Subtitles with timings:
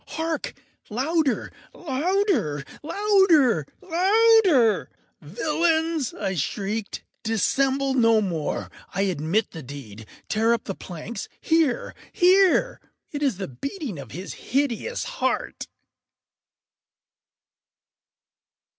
[0.07, 0.55] —hark!
[0.89, 1.51] louder!
[1.75, 2.63] louder!
[2.81, 3.67] louder!
[3.83, 4.89] louder!
[5.21, 8.71] “Villains!” I shrieked, “dissemble no more!
[8.95, 15.67] I admit the deed!—tear up the planks!—here, here!—It is the beating of his hideous heart!